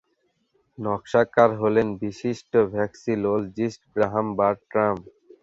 [0.77, 4.97] নকশাকার হলেন বিশিষ্ট ভেক্সিলোলজিস্ট গ্রাহাম বারট্রাম।